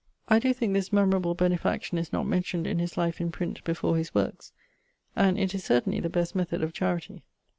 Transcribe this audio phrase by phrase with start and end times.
[0.27, 3.97] I doe thinke this memorable benefaction is not mentioned in his life in print before
[3.97, 4.51] his workes;
[5.15, 7.21] and it is certainly the best method of charity.